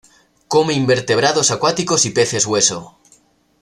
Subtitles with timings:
[0.47, 2.97] Come invertebrados acuáticos y peces hueso.